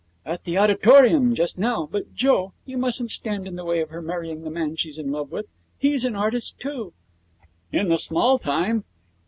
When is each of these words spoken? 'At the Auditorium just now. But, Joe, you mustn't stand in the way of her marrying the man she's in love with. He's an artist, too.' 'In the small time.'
'At 0.25 0.45
the 0.45 0.57
Auditorium 0.57 1.35
just 1.35 1.59
now. 1.59 1.87
But, 1.91 2.15
Joe, 2.15 2.53
you 2.65 2.75
mustn't 2.75 3.11
stand 3.11 3.45
in 3.47 3.55
the 3.55 3.63
way 3.63 3.81
of 3.81 3.91
her 3.91 4.01
marrying 4.01 4.41
the 4.43 4.49
man 4.49 4.75
she's 4.75 4.97
in 4.97 5.11
love 5.11 5.31
with. 5.31 5.45
He's 5.77 6.05
an 6.05 6.15
artist, 6.15 6.59
too.' 6.59 6.93
'In 7.71 7.87
the 7.89 7.99
small 7.99 8.39
time.' 8.39 8.83